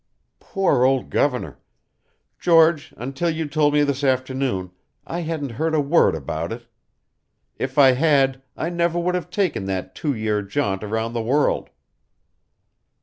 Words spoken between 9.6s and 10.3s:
that two